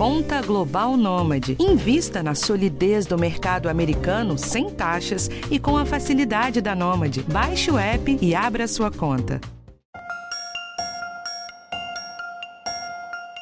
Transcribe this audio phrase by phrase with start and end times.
[0.00, 1.58] Conta Global Nômade.
[1.60, 7.22] Invista na solidez do mercado americano sem taxas e com a facilidade da Nômade.
[7.24, 9.38] Baixe o app e abra sua conta.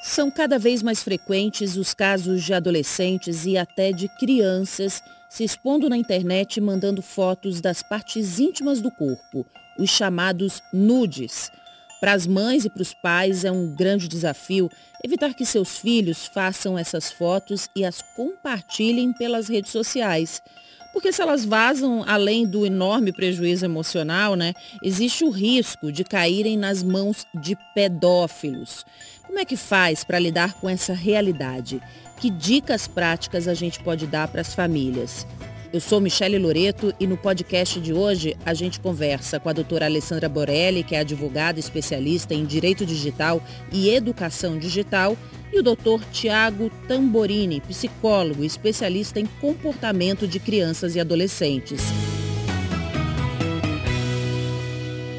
[0.02, 5.00] São cada vez mais frequentes os casos de adolescentes e até de crianças
[5.30, 9.46] se expondo na internet mandando fotos das partes íntimas do corpo,
[9.78, 11.52] os chamados nudes.
[12.00, 14.70] Para as mães e para os pais é um grande desafio
[15.04, 20.40] evitar que seus filhos façam essas fotos e as compartilhem pelas redes sociais.
[20.92, 26.56] Porque se elas vazam, além do enorme prejuízo emocional, né, existe o risco de caírem
[26.56, 28.84] nas mãos de pedófilos.
[29.26, 31.80] Como é que faz para lidar com essa realidade?
[32.20, 35.26] Que dicas práticas a gente pode dar para as famílias?
[35.70, 39.84] Eu sou Michele Loreto e no podcast de hoje a gente conversa com a doutora
[39.84, 45.14] Alessandra Borelli, que é advogada especialista em Direito Digital e Educação Digital,
[45.52, 51.82] e o doutor Tiago Tamborini, psicólogo especialista em comportamento de crianças e adolescentes.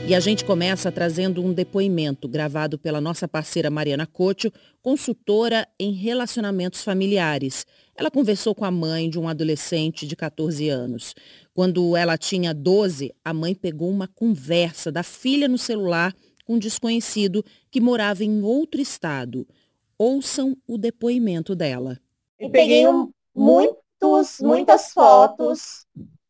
[0.10, 5.92] E a gente começa trazendo um depoimento gravado pela nossa parceira Mariana Cocho, consultora em
[5.92, 7.64] relacionamentos familiares.
[7.96, 11.14] Ela conversou com a mãe de um adolescente de 14 anos.
[11.54, 16.12] Quando ela tinha 12, a mãe pegou uma conversa da filha no celular
[16.44, 19.48] com um desconhecido que morava em outro estado.
[19.96, 22.00] Ouçam o depoimento dela.
[22.40, 25.86] Eu peguei um, muitos, muitas fotos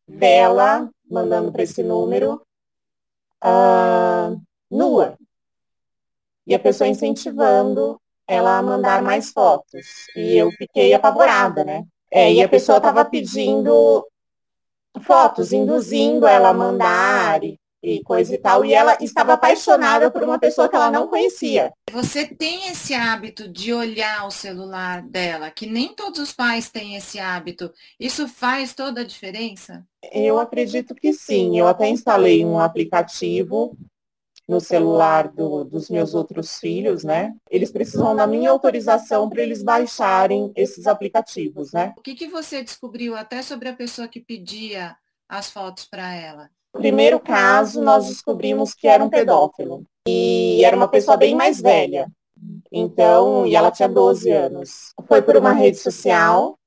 [0.06, 2.42] dela mandando para esse número
[3.44, 5.16] uh, nua.
[6.46, 9.86] E a pessoa incentivando ela a mandar mais fotos.
[10.16, 11.84] E eu fiquei apavorada, né?
[12.10, 14.06] É, e a pessoa estava pedindo
[15.02, 18.64] fotos, induzindo ela a mandar e e coisa e tal.
[18.64, 21.72] E ela estava apaixonada por uma pessoa que ela não conhecia.
[21.90, 26.96] Você tem esse hábito de olhar o celular dela, que nem todos os pais têm
[26.96, 27.72] esse hábito.
[27.98, 29.84] Isso faz toda a diferença?
[30.12, 31.58] Eu acredito que sim.
[31.58, 33.76] Eu até instalei um aplicativo
[34.50, 37.32] no celular do, dos meus outros filhos, né?
[37.48, 41.94] Eles precisam da minha autorização para eles baixarem esses aplicativos, né?
[41.96, 44.96] O que, que você descobriu até sobre a pessoa que pedia
[45.28, 46.50] as fotos para ela?
[46.72, 49.84] Primeiro caso, nós descobrimos que era um pedófilo.
[50.08, 52.06] E era uma pessoa bem mais velha.
[52.72, 54.92] Então, e ela tinha 12 anos.
[55.06, 56.58] Foi por uma rede social,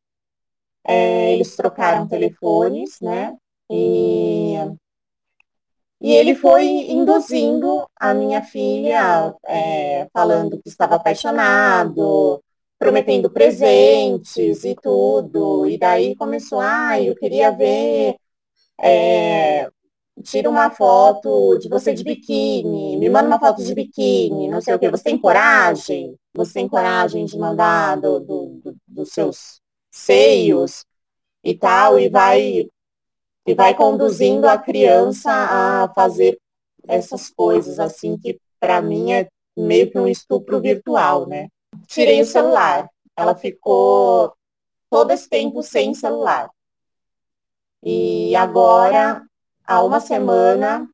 [0.85, 3.35] é, eles trocaram telefones, né?
[3.71, 4.55] E,
[6.01, 12.43] e ele foi induzindo a minha filha, é, falando que estava apaixonado,
[12.77, 15.67] prometendo presentes e tudo.
[15.67, 18.15] E daí começou, ah, eu queria ver
[18.81, 19.69] é,
[20.21, 24.75] tira uma foto de você de biquíni, me manda uma foto de biquíni, não sei
[24.75, 24.89] o que.
[24.89, 26.15] Você tem coragem?
[26.33, 30.85] Você tem coragem de mandar do, do, do, dos seus seios
[31.43, 32.69] e tal, e vai,
[33.45, 36.39] e vai conduzindo a criança a fazer
[36.87, 41.47] essas coisas, assim, que para mim é meio que um estupro virtual, né?
[41.87, 42.89] Tirei o celular.
[43.15, 44.33] Ela ficou
[44.89, 46.49] todo esse tempo sem celular.
[47.83, 49.23] E agora
[49.65, 50.87] há uma semana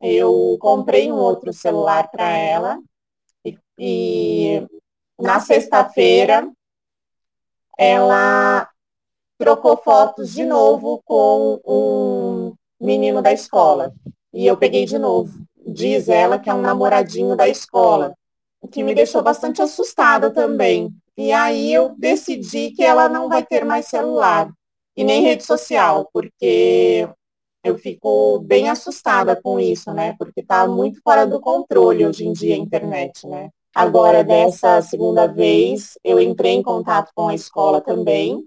[0.00, 2.78] eu comprei um outro celular para ela
[3.44, 4.66] e, e
[5.18, 6.50] na sexta-feira
[7.78, 8.68] ela
[9.38, 13.92] trocou fotos de novo com um menino da escola.
[14.32, 15.32] E eu peguei de novo.
[15.66, 18.14] Diz ela que é um namoradinho da escola,
[18.60, 20.94] o que me deixou bastante assustada também.
[21.16, 24.50] E aí eu decidi que ela não vai ter mais celular
[24.96, 27.08] e nem rede social, porque
[27.66, 30.14] eu fico bem assustada com isso, né?
[30.18, 33.50] Porque está muito fora do controle hoje em dia a internet, né?
[33.74, 38.46] Agora, dessa segunda vez, eu entrei em contato com a escola também,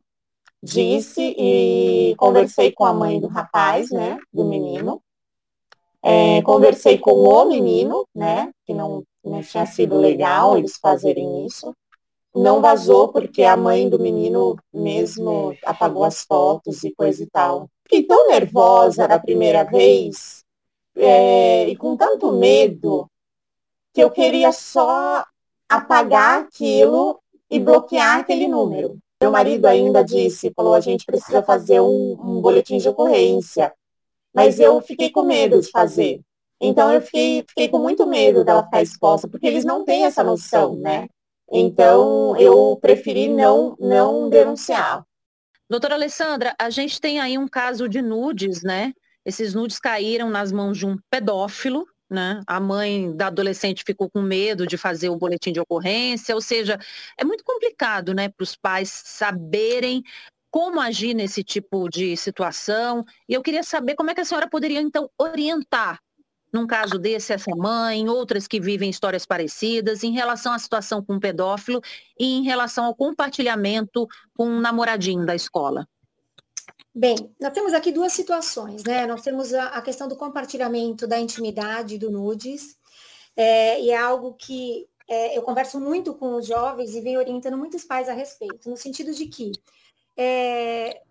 [0.63, 4.17] disse e conversei com a mãe do rapaz, né?
[4.31, 5.01] Do menino.
[6.01, 8.49] É, conversei com o menino, né?
[8.65, 11.75] Que não, não tinha sido legal eles fazerem isso.
[12.39, 17.69] Não vazou porque a mãe do menino mesmo apagou as fotos e coisa e tal
[17.89, 20.45] fiquei tão nervosa da primeira vez
[20.95, 23.09] é, e com tanto medo
[23.91, 25.25] que eu queria só
[25.67, 27.19] apagar aquilo
[27.49, 28.99] e bloquear aquele número.
[29.19, 33.73] Meu marido ainda disse, falou, a gente precisa fazer um, um boletim de ocorrência.
[34.33, 36.21] Mas eu fiquei com medo de fazer.
[36.61, 40.23] Então eu fiquei, fiquei com muito medo dela ficar exposta, porque eles não têm essa
[40.23, 41.07] noção, né?
[41.51, 45.03] Então eu preferi não, não denunciar.
[45.69, 48.93] Doutora Alessandra, a gente tem aí um caso de nudes, né?
[49.23, 52.41] Esses nudes caíram nas mãos de um pedófilo, né?
[52.47, 56.79] A mãe da adolescente ficou com medo de fazer o boletim de ocorrência, ou seja,
[57.17, 60.03] é muito complicado, né, para os pais saberem
[60.51, 63.05] como agir nesse tipo de situação.
[63.27, 65.99] E eu queria saber como é que a senhora poderia, então, orientar,
[66.51, 71.15] num caso desse, essa mãe, outras que vivem histórias parecidas, em relação à situação com
[71.15, 71.81] o pedófilo
[72.19, 75.87] e em relação ao compartilhamento com um namoradinho da escola.
[76.93, 79.05] Bem, nós temos aqui duas situações, né?
[79.05, 82.77] Nós temos a, a questão do compartilhamento da intimidade do nudes,
[83.35, 87.57] é, e é algo que é, eu converso muito com os jovens e venho orientando
[87.57, 89.51] muitos pais a respeito, no sentido de que
[90.17, 91.01] é,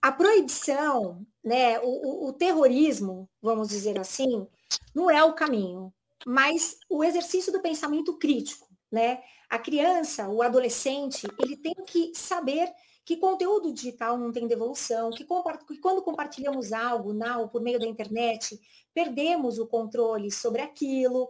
[0.00, 4.46] a proibição, né, o, o, terrorismo, vamos dizer assim,
[4.94, 5.92] não é o caminho,
[6.26, 9.22] mas o exercício do pensamento crítico, né?
[9.48, 12.72] A criança, o adolescente, ele tem que saber
[13.04, 17.86] que conteúdo digital não tem devolução, que, que quando compartilhamos algo na, por meio da
[17.86, 18.60] internet,
[18.92, 21.28] perdemos o controle sobre aquilo,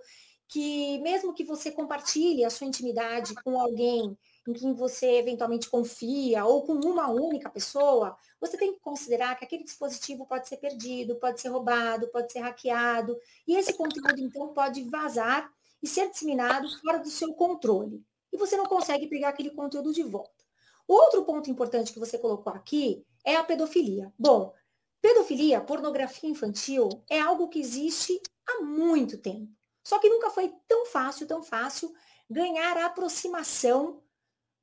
[0.49, 4.17] que mesmo que você compartilhe a sua intimidade com alguém
[4.49, 9.45] em quem você eventualmente confia ou com uma única pessoa, você tem que considerar que
[9.45, 14.53] aquele dispositivo pode ser perdido, pode ser roubado, pode ser hackeado, e esse conteúdo então
[14.53, 15.51] pode vazar
[15.83, 18.05] e ser disseminado fora do seu controle.
[18.33, 20.45] E você não consegue pegar aquele conteúdo de volta.
[20.87, 24.13] Outro ponto importante que você colocou aqui é a pedofilia.
[24.19, 24.53] Bom,
[25.01, 29.53] pedofilia, pornografia infantil, é algo que existe há muito tempo.
[29.83, 31.93] Só que nunca foi tão fácil, tão fácil
[32.29, 34.03] ganhar a aproximação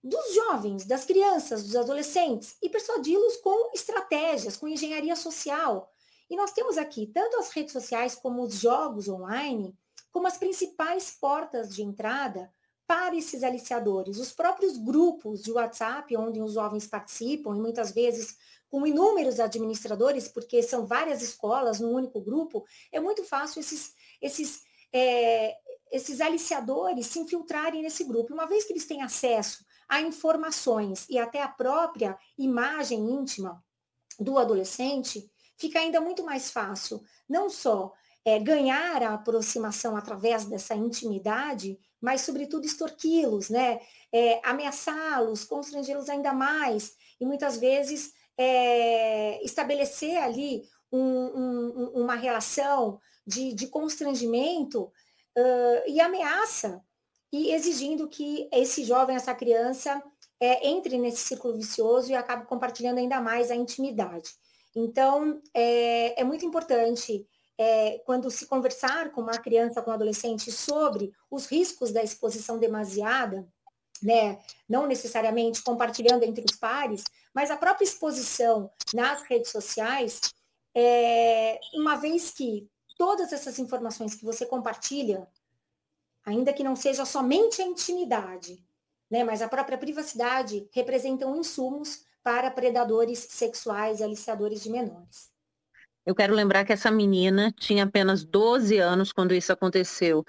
[0.04, 5.90] dos jovens, das crianças, dos adolescentes e persuadi-los com estratégias, com engenharia social.
[6.30, 9.74] E nós temos aqui tanto as redes sociais como os jogos online,
[10.12, 12.52] como as principais portas de entrada
[12.86, 14.18] para esses aliciadores.
[14.18, 18.36] Os próprios grupos de WhatsApp, onde os jovens participam, e muitas vezes
[18.70, 24.64] com inúmeros administradores, porque são várias escolas num único grupo, é muito fácil esses, esses,
[24.92, 25.56] é,
[25.92, 28.34] esses aliciadores se infiltrarem nesse grupo.
[28.34, 33.64] Uma vez que eles têm acesso a informações e até a própria imagem íntima
[34.20, 37.94] do adolescente, fica ainda muito mais fácil, não só
[38.26, 43.80] é, ganhar a aproximação através dessa intimidade, mas, sobretudo, extorquí-los, né?
[44.12, 53.00] É, ameaçá-los, constrangê-los ainda mais, e muitas vezes é, estabelecer ali um, um, uma relação
[53.26, 56.84] de, de constrangimento uh, e ameaça,
[57.34, 60.02] e exigindo que esse jovem, essa criança,
[60.40, 64.30] é, entre nesse círculo vicioso e acabe compartilhando ainda mais a intimidade.
[64.76, 67.28] Então, é, é muito importante
[67.58, 72.60] é, quando se conversar com uma criança, com um adolescente sobre os riscos da exposição
[72.60, 73.48] demasiada,
[74.02, 74.40] né,
[74.70, 77.04] não necessariamente compartilhando entre os pares,
[77.34, 80.20] mas a própria exposição nas redes sociais,
[80.76, 85.28] é, uma vez que todas essas informações que você compartilha,
[86.26, 88.64] ainda que não seja somente a intimidade,
[89.10, 95.32] né, mas a própria privacidade, representam insumos para predadores sexuais e aliciadores de menores.
[96.06, 100.26] Eu quero lembrar que essa menina tinha apenas 12 anos quando isso aconteceu.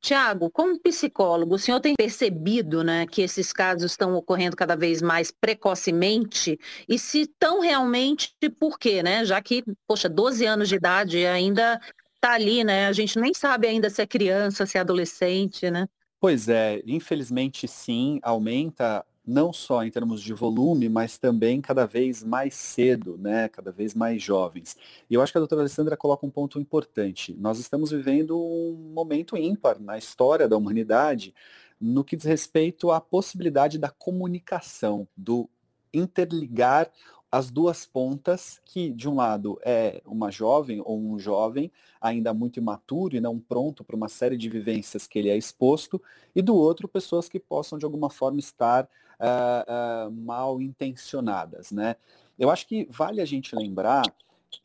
[0.00, 5.02] Tiago, como psicólogo, o senhor tem percebido né, que esses casos estão ocorrendo cada vez
[5.02, 6.58] mais precocemente?
[6.88, 9.02] E se estão realmente, por quê?
[9.02, 9.24] Né?
[9.24, 11.80] Já que, poxa, 12 anos de idade ainda
[12.16, 12.86] está ali, né?
[12.86, 15.88] A gente nem sabe ainda se é criança, se é adolescente, né?
[16.18, 22.22] Pois é, infelizmente sim, aumenta não só em termos de volume, mas também cada vez
[22.22, 23.48] mais cedo, né?
[23.48, 24.76] cada vez mais jovens.
[25.10, 27.34] E eu acho que a doutora Alessandra coloca um ponto importante.
[27.34, 31.34] Nós estamos vivendo um momento ímpar na história da humanidade
[31.80, 35.50] no que diz respeito à possibilidade da comunicação, do
[35.92, 36.90] interligar
[37.36, 42.58] as duas pontas, que de um lado é uma jovem ou um jovem ainda muito
[42.58, 46.00] imaturo e não pronto para uma série de vivências que ele é exposto,
[46.34, 51.96] e do outro pessoas que possam de alguma forma estar uh, uh, mal intencionadas, né?
[52.38, 54.04] Eu acho que vale a gente lembrar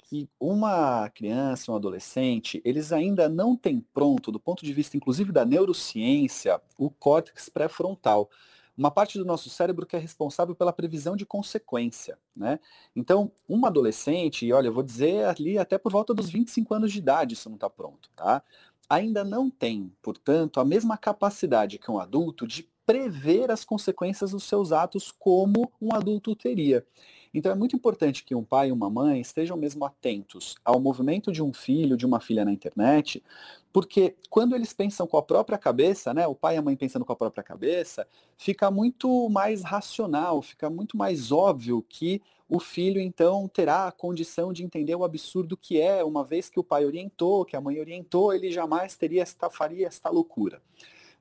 [0.03, 5.33] que uma criança, um adolescente, eles ainda não têm pronto, do ponto de vista inclusive
[5.33, 8.29] da neurociência, o córtex pré-frontal
[8.77, 12.59] uma parte do nosso cérebro que é responsável pela previsão de consequência, né?
[12.95, 16.91] Então, uma adolescente, e olha, eu vou dizer ali até por volta dos 25 anos
[16.91, 18.43] de idade isso não está pronto, tá?
[18.89, 24.43] Ainda não tem, portanto, a mesma capacidade que um adulto de prever as consequências dos
[24.43, 26.85] seus atos como um adulto teria.
[27.33, 31.31] Então é muito importante que um pai e uma mãe estejam mesmo atentos ao movimento
[31.31, 33.23] de um filho, de uma filha na internet,
[33.71, 37.05] porque quando eles pensam com a própria cabeça, né, o pai e a mãe pensando
[37.05, 38.05] com a própria cabeça,
[38.37, 44.51] fica muito mais racional, fica muito mais óbvio que o filho então terá a condição
[44.51, 47.79] de entender o absurdo que é, uma vez que o pai orientou, que a mãe
[47.79, 50.61] orientou, ele jamais teria esta faria esta loucura.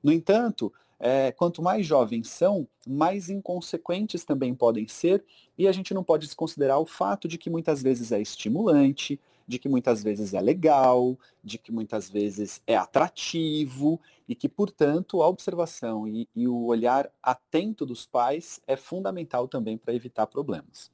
[0.03, 5.23] No entanto, é, quanto mais jovens são, mais inconsequentes também podem ser,
[5.57, 9.57] e a gente não pode desconsiderar o fato de que muitas vezes é estimulante, de
[9.57, 15.27] que muitas vezes é legal, de que muitas vezes é atrativo, e que, portanto, a
[15.27, 20.91] observação e, e o olhar atento dos pais é fundamental também para evitar problemas.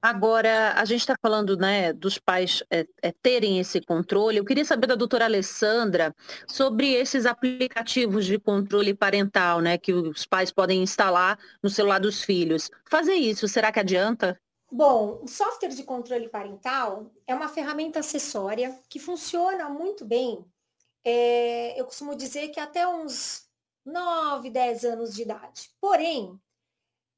[0.00, 4.38] Agora, a gente está falando né, dos pais é, é, terem esse controle.
[4.38, 6.14] Eu queria saber da doutora Alessandra
[6.46, 12.22] sobre esses aplicativos de controle parental né, que os pais podem instalar no celular dos
[12.22, 12.70] filhos.
[12.88, 14.40] Fazer isso, será que adianta?
[14.70, 20.44] Bom, o software de controle parental é uma ferramenta acessória que funciona muito bem.
[21.04, 23.48] É, eu costumo dizer que até uns
[23.84, 25.70] 9, 10 anos de idade.
[25.80, 26.38] Porém,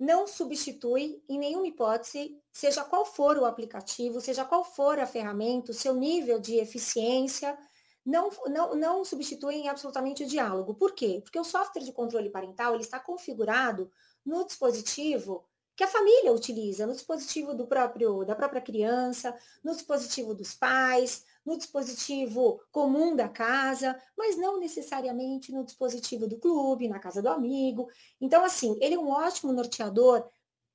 [0.00, 5.72] não substitui em nenhuma hipótese, seja qual for o aplicativo, seja qual for a ferramenta,
[5.72, 7.56] o seu nível de eficiência,
[8.04, 10.74] não, não, não substituem absolutamente o diálogo.
[10.74, 11.20] Por quê?
[11.22, 13.90] Porque o software de controle parental ele está configurado
[14.24, 15.44] no dispositivo
[15.76, 21.24] que a família utiliza, no dispositivo do próprio, da própria criança, no dispositivo dos pais,
[21.50, 27.28] no dispositivo comum da casa, mas não necessariamente no dispositivo do clube, na casa do
[27.28, 27.88] amigo.
[28.20, 30.24] Então, assim, ele é um ótimo norteador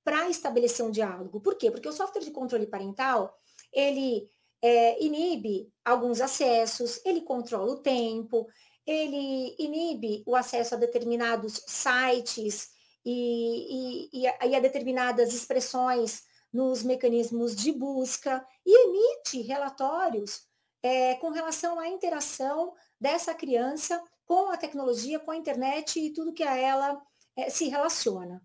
[0.03, 1.39] para estabelecer um diálogo.
[1.39, 1.71] Por quê?
[1.71, 3.33] Porque o software de controle parental,
[3.71, 4.29] ele
[4.61, 8.45] é, inibe alguns acessos, ele controla o tempo,
[8.85, 12.69] ele inibe o acesso a determinados sites
[13.05, 20.53] e, e, e, a, e a determinadas expressões nos mecanismos de busca e emite relatórios
[20.85, 26.31] é, com relação à interação dessa criança com a tecnologia, com a internet e tudo
[26.31, 27.01] que a ela
[27.35, 28.39] é, se relaciona.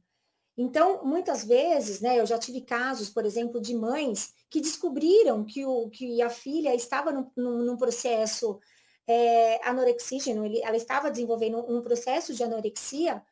[0.57, 5.67] Então, muitas vezes, né, eu já tive casos, por exemplo, de mães que descobriram que,
[5.67, 8.59] o, que a filha estava num, num processo
[9.07, 13.23] é, anorexígeno, ele, ela estava desenvolvendo um processo de anorexia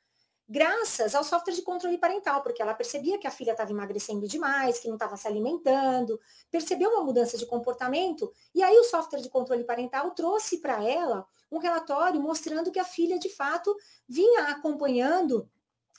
[0.49, 4.79] graças ao software de controle parental, porque ela percebia que a filha estava emagrecendo demais,
[4.79, 6.19] que não estava se alimentando,
[6.51, 11.27] percebeu uma mudança de comportamento, e aí o software de controle parental trouxe para ela
[11.51, 13.77] um relatório mostrando que a filha, de fato,
[14.09, 15.49] vinha acompanhando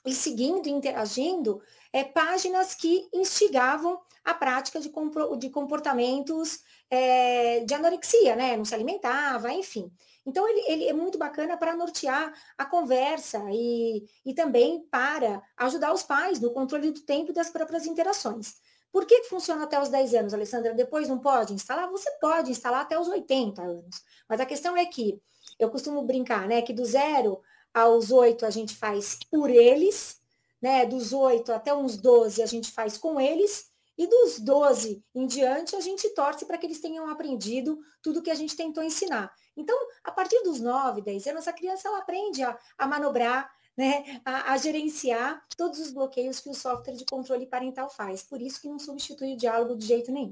[0.06, 4.92] e seguindo e interagindo é, páginas que instigavam a prática de,
[5.38, 8.56] de comportamentos é, de anorexia, né?
[8.56, 9.92] Não se alimentava, enfim.
[10.30, 15.94] Então, ele, ele é muito bacana para nortear a conversa e, e também para ajudar
[15.94, 18.56] os pais no controle do tempo e das próprias interações.
[18.92, 20.74] Por que, funciona até os 10 anos, Alessandra?
[20.74, 21.90] Depois não pode instalar?
[21.92, 24.04] Você pode instalar até os 80 anos.
[24.28, 25.22] Mas a questão é que,
[25.60, 26.62] eu costumo brincar, né?
[26.62, 27.42] Que do zero
[27.74, 30.20] aos 8 a gente faz por eles,
[30.62, 30.86] né?
[30.86, 33.70] Dos 8 até uns 12 a gente faz com eles,
[34.00, 38.32] e dos 12 em diante, a gente torce para que eles tenham aprendido tudo que
[38.32, 39.30] a gente tentou ensinar.
[39.58, 44.22] Então, a partir dos 9, 10 anos, a criança ela aprende a, a manobrar, né,
[44.24, 48.24] a, a, gerenciar todos os bloqueios que o software de controle parental faz.
[48.24, 50.32] Por isso que não substitui o diálogo de jeito nenhum.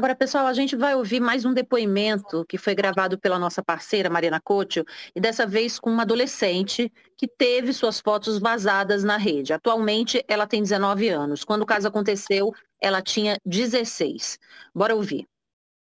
[0.00, 4.08] Agora, pessoal, a gente vai ouvir mais um depoimento que foi gravado pela nossa parceira,
[4.08, 4.82] Mariana Couto,
[5.14, 9.52] e dessa vez com uma adolescente que teve suas fotos vazadas na rede.
[9.52, 11.44] Atualmente, ela tem 19 anos.
[11.44, 14.38] Quando o caso aconteceu, ela tinha 16.
[14.74, 15.28] Bora ouvir.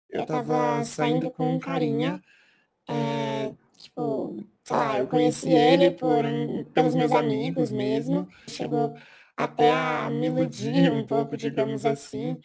[0.09, 2.19] Eu tava saindo com um carinha,
[2.89, 6.23] é, tipo, sei lá, eu conheci ele por,
[6.73, 8.27] pelos meus amigos mesmo.
[8.47, 8.95] Chegou
[9.37, 12.39] até a me iludir um pouco, digamos assim,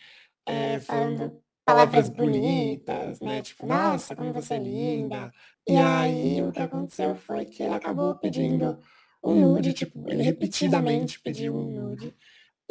[0.44, 3.42] é, falando palavras bonitas, né?
[3.42, 5.32] Tipo, nossa, como você é linda.
[5.66, 8.78] E aí o que aconteceu foi que ele acabou pedindo
[9.22, 12.14] um nude, tipo, ele repetidamente pediu um nude.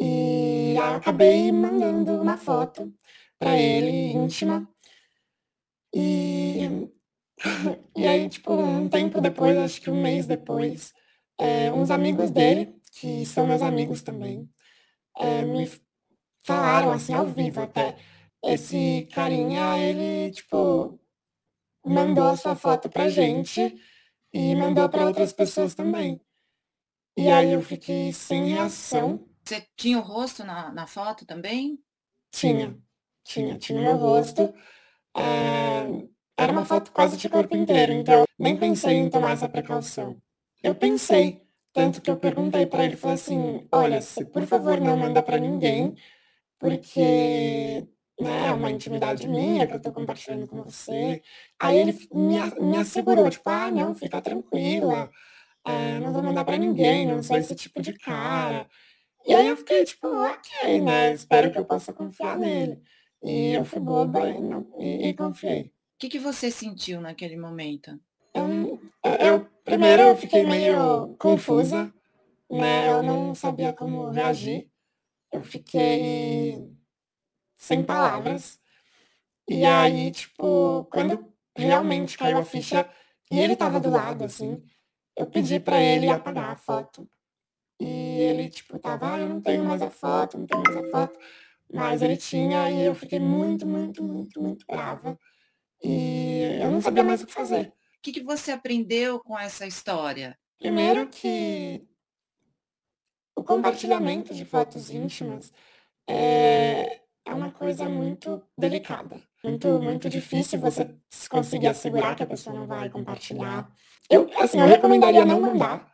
[0.00, 2.92] E eu acabei mandando uma foto
[3.38, 4.68] para ele, íntima.
[5.92, 6.88] E,
[7.96, 10.92] e aí, tipo, um tempo depois, acho que um mês depois,
[11.38, 14.48] é, uns amigos dele, que são meus amigos também,
[15.18, 15.70] é, me
[16.44, 17.96] falaram assim ao vivo até
[18.46, 20.98] esse carinha, ele, tipo,
[21.84, 23.74] mandou a sua foto pra gente
[24.32, 26.20] e mandou para outras pessoas também.
[27.16, 29.28] E aí eu fiquei sem reação.
[29.44, 31.78] Você tinha o rosto na, na foto também?
[32.32, 32.76] Tinha,
[33.24, 34.52] tinha, tinha o meu rosto.
[35.16, 35.86] É,
[36.36, 40.20] era uma foto quase de corpo inteiro, então nem pensei em tomar essa precaução.
[40.62, 44.96] Eu pensei, tanto que eu perguntei para ele, falei assim, olha, se por favor não
[44.96, 45.94] manda para ninguém,
[46.58, 47.86] porque
[48.20, 51.22] né, é uma intimidade minha que eu tô compartilhando com você.
[51.60, 55.10] Aí ele me, me assegurou, tipo, ah, não, fica tranquila,
[55.64, 58.68] é, não vou mandar para ninguém, não sou esse tipo de cara.
[59.26, 62.80] E aí eu fiquei, tipo, ok, né, espero que eu possa confiar nele.
[63.22, 65.62] E eu fui boba e, não, e, e confiei.
[65.62, 67.98] O que, que você sentiu naquele momento?
[68.34, 68.80] Eu,
[69.20, 71.92] eu, primeiro eu fiquei meio confusa,
[72.50, 72.90] né?
[72.90, 74.68] Eu não sabia como reagir.
[75.32, 76.73] Eu fiquei
[77.56, 78.60] sem palavras.
[79.48, 82.88] E aí, tipo, quando realmente caiu a ficha
[83.30, 84.62] e ele tava do lado, assim,
[85.16, 87.08] eu pedi para ele apagar a foto.
[87.80, 90.90] E ele, tipo, tava, ah, eu não tenho mais a foto, não tenho mais a
[90.90, 91.18] foto.
[91.72, 95.18] Mas ele tinha e eu fiquei muito, muito, muito, muito brava.
[95.82, 97.68] E eu não sabia mais o que fazer.
[97.98, 100.38] O que, que você aprendeu com essa história?
[100.58, 101.86] Primeiro que
[103.36, 105.52] o compartilhamento de fotos íntimas
[106.08, 109.20] é, é uma coisa muito delicada.
[109.42, 110.94] Muito, muito difícil você
[111.28, 113.70] conseguir assegurar que a pessoa não vai compartilhar.
[114.08, 115.92] Eu, assim, eu recomendaria não mandar.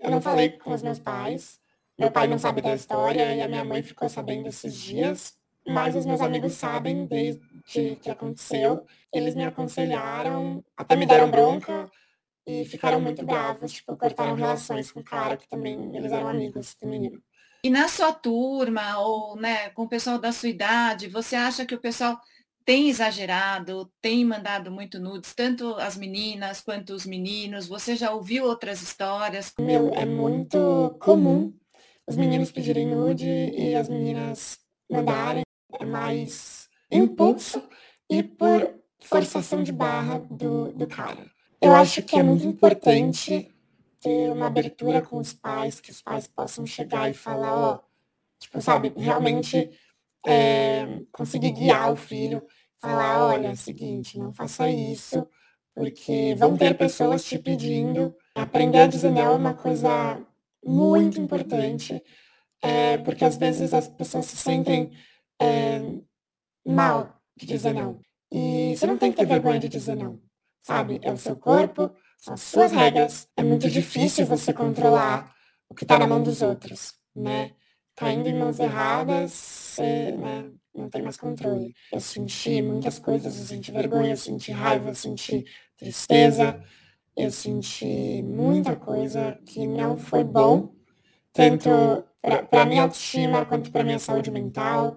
[0.00, 1.60] Eu não falei com os meus pais.
[1.98, 5.36] Meu pai não sabe da história e a minha mãe ficou sabendo esses dias.
[5.66, 8.84] Mas os meus amigos sabem desde que aconteceu.
[9.12, 11.90] Eles me aconselharam, até me deram bronca
[12.46, 16.74] e ficaram muito bravos, tipo, cortaram relações com o cara que também eles eram amigos
[16.80, 17.22] do menino.
[17.62, 21.74] E na sua turma, ou né, com o pessoal da sua idade, você acha que
[21.74, 22.18] o pessoal
[22.64, 27.66] tem exagerado, tem mandado muito nudes, tanto as meninas quanto os meninos?
[27.66, 29.52] Você já ouviu outras histórias?
[29.58, 31.52] Meu, é muito comum
[32.06, 34.58] os meninos pedirem nude e as meninas
[34.90, 35.42] mandarem.
[35.80, 37.62] É mais impulso
[38.08, 41.26] e por forçação de barra do, do cara.
[41.60, 43.48] Eu acho que é muito importante
[44.00, 47.80] ter uma abertura com os pais, que os pais possam chegar e falar, ó,
[48.38, 49.70] tipo, sabe, realmente
[50.26, 52.42] é, conseguir guiar o filho,
[52.80, 55.26] falar, olha, é o seguinte, não faça isso,
[55.74, 58.14] porque vão ter pessoas te pedindo.
[58.34, 60.20] Aprender a dizer não é uma coisa
[60.64, 62.02] muito importante,
[62.62, 64.90] é, porque às vezes as pessoas se sentem
[65.40, 65.80] é,
[66.66, 68.00] mal de dizer não.
[68.30, 70.20] E você não tem que ter vergonha de dizer não,
[70.60, 71.00] sabe?
[71.02, 73.28] É o seu corpo, são as suas regras.
[73.36, 75.34] É muito difícil você controlar
[75.68, 77.52] o que está na mão dos outros, né?
[77.96, 81.74] Caindo tá em mãos erradas, você né, não tem mais controle.
[81.92, 85.44] Eu senti muitas coisas, eu senti vergonha, eu senti raiva, eu senti
[85.76, 86.62] tristeza,
[87.16, 90.72] eu senti muita coisa que não foi bom,
[91.32, 91.68] tanto
[92.50, 94.96] para minha autoestima quanto para minha saúde mental.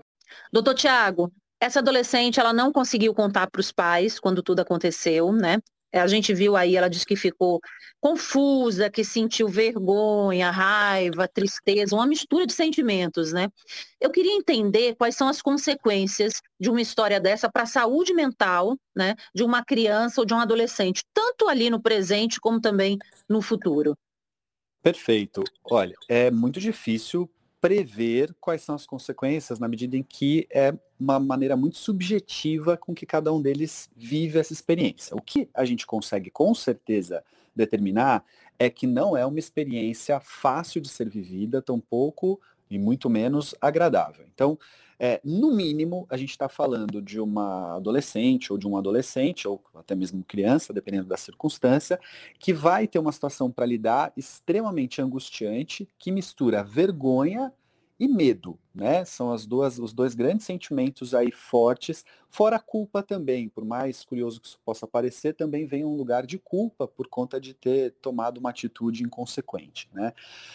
[0.53, 5.57] Doutor Tiago, essa adolescente ela não conseguiu contar para os pais quando tudo aconteceu, né?
[5.93, 7.59] A gente viu aí, ela disse que ficou
[7.99, 13.49] confusa, que sentiu vergonha, raiva, tristeza, uma mistura de sentimentos, né?
[13.99, 18.77] Eu queria entender quais são as consequências de uma história dessa para a saúde mental,
[18.95, 22.97] né, de uma criança ou de um adolescente, tanto ali no presente como também
[23.29, 23.95] no futuro.
[24.81, 25.43] Perfeito.
[25.69, 27.29] Olha, é muito difícil
[27.61, 32.93] prever quais são as consequências na medida em que é uma maneira muito subjetiva com
[32.93, 35.15] que cada um deles vive essa experiência.
[35.15, 37.23] O que a gente consegue com certeza
[37.55, 38.25] determinar
[38.57, 42.39] é que não é uma experiência fácil de ser vivida, tampouco
[42.71, 44.25] e muito menos agradável.
[44.33, 44.57] Então,
[45.03, 49.59] é, no mínimo, a gente está falando de uma adolescente ou de um adolescente, ou
[49.75, 51.99] até mesmo criança, dependendo da circunstância,
[52.39, 57.51] que vai ter uma situação para lidar extremamente angustiante, que mistura vergonha
[58.01, 59.05] e medo, né?
[59.05, 64.03] São as duas, os dois grandes sentimentos aí fortes, fora a culpa também, por mais
[64.03, 67.91] curioso que isso possa parecer, também vem um lugar de culpa por conta de ter
[68.01, 70.13] tomado uma atitude inconsequente, né?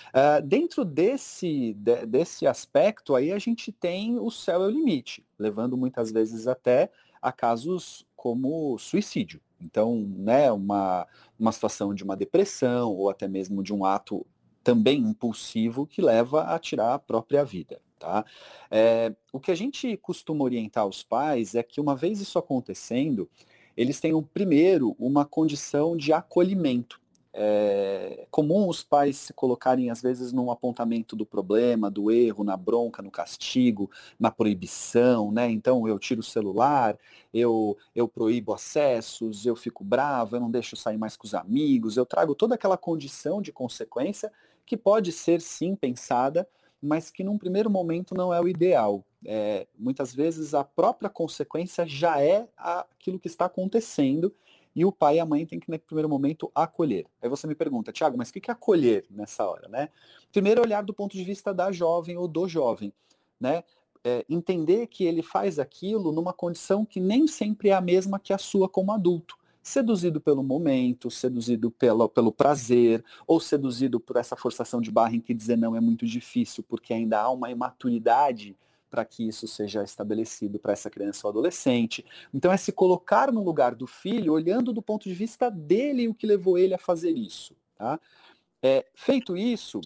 [0.08, 5.24] Uh, dentro desse, de, desse aspecto aí, a gente tem o céu é o limite,
[5.38, 6.90] levando muitas vezes até
[7.22, 9.40] a casos como suicídio.
[9.60, 11.06] Então, né, uma,
[11.38, 14.26] uma situação de uma depressão ou até mesmo de um ato
[14.66, 17.80] também impulsivo que leva a tirar a própria vida.
[18.00, 18.24] Tá?
[18.68, 23.30] É, o que a gente costuma orientar os pais é que uma vez isso acontecendo,
[23.76, 27.00] eles tenham primeiro uma condição de acolhimento
[27.38, 32.56] é comum os pais se colocarem, às vezes, num apontamento do problema, do erro, na
[32.56, 35.50] bronca, no castigo, na proibição, né?
[35.50, 36.96] Então, eu tiro o celular,
[37.34, 41.98] eu, eu proíbo acessos, eu fico bravo, eu não deixo sair mais com os amigos,
[41.98, 44.32] eu trago toda aquela condição de consequência
[44.66, 46.48] que pode ser, sim, pensada,
[46.82, 49.04] mas que num primeiro momento não é o ideal.
[49.24, 54.34] É, muitas vezes a própria consequência já é aquilo que está acontecendo
[54.74, 57.06] e o pai e a mãe têm que, no primeiro momento, acolher.
[57.22, 59.88] Aí você me pergunta, Tiago, mas o que é acolher nessa hora, né?
[60.30, 62.92] Primeiro, olhar do ponto de vista da jovem ou do jovem,
[63.40, 63.64] né?
[64.06, 68.32] é, entender que ele faz aquilo numa condição que nem sempre é a mesma que
[68.32, 69.36] a sua como adulto.
[69.66, 75.20] Seduzido pelo momento, seduzido pelo, pelo prazer, ou seduzido por essa forçação de barra em
[75.20, 78.56] que dizer não é muito difícil, porque ainda há uma imaturidade
[78.88, 82.06] para que isso seja estabelecido para essa criança ou adolescente.
[82.32, 86.14] Então é se colocar no lugar do filho, olhando do ponto de vista dele o
[86.14, 87.52] que levou ele a fazer isso.
[87.74, 87.98] Tá?
[88.62, 89.80] É, feito isso,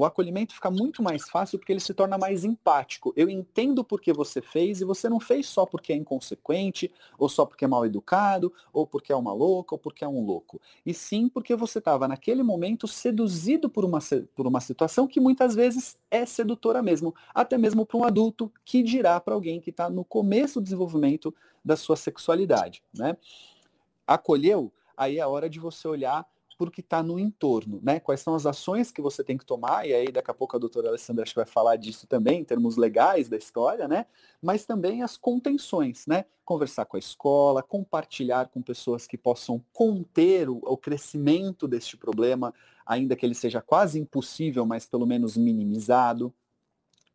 [0.00, 3.12] o acolhimento fica muito mais fácil porque ele se torna mais empático.
[3.14, 7.28] Eu entendo por que você fez e você não fez só porque é inconsequente, ou
[7.28, 10.58] só porque é mal educado, ou porque é uma louca, ou porque é um louco.
[10.86, 13.98] E sim porque você estava naquele momento seduzido por uma,
[14.34, 18.82] por uma situação que muitas vezes é sedutora mesmo, até mesmo para um adulto que
[18.82, 22.82] dirá para alguém que está no começo do desenvolvimento da sua sexualidade.
[22.96, 23.18] Né?
[24.06, 24.72] Acolheu?
[24.96, 26.26] Aí é hora de você olhar
[26.60, 27.98] porque está no entorno, né?
[27.98, 30.58] Quais são as ações que você tem que tomar, e aí daqui a pouco a
[30.58, 34.04] doutora Alessandra acho que vai falar disso também, em termos legais da história, né?
[34.42, 36.26] Mas também as contenções, né?
[36.44, 42.52] Conversar com a escola, compartilhar com pessoas que possam conter o, o crescimento deste problema,
[42.84, 46.30] ainda que ele seja quase impossível, mas pelo menos minimizado.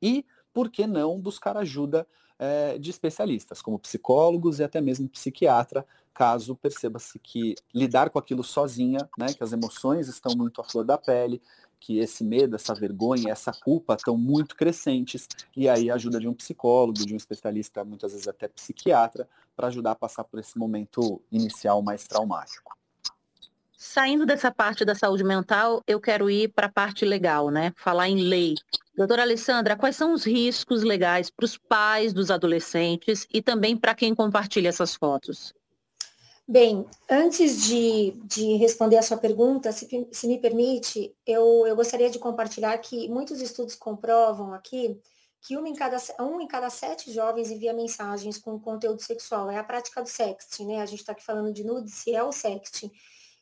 [0.02, 2.08] E, por que não, buscar ajuda
[2.40, 8.44] é, de especialistas, como psicólogos e até mesmo psiquiatra, caso perceba-se que lidar com aquilo
[8.44, 11.42] sozinha, né, que as emoções estão muito à flor da pele,
[11.78, 16.28] que esse medo, essa vergonha, essa culpa estão muito crescentes, e aí a ajuda de
[16.28, 20.58] um psicólogo, de um especialista, muitas vezes até psiquiatra, para ajudar a passar por esse
[20.58, 22.76] momento inicial mais traumático.
[23.78, 27.72] Saindo dessa parte da saúde mental, eu quero ir para a parte legal, né?
[27.76, 28.56] Falar em lei.
[28.98, 33.94] Doutora Alessandra, quais são os riscos legais para os pais dos adolescentes e também para
[33.94, 35.54] quem compartilha essas fotos?
[36.48, 42.10] Bem, antes de, de responder a sua pergunta, se, se me permite, eu, eu gostaria
[42.10, 45.02] de compartilhar que muitos estudos comprovam aqui
[45.42, 49.50] que um em, cada, um em cada sete jovens envia mensagens com conteúdo sexual.
[49.50, 50.82] É a prática do sexting, né?
[50.82, 52.92] A gente está aqui falando de nude, se é o sexting.